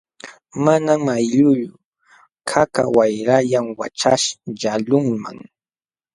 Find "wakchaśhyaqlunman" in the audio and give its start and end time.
3.79-5.37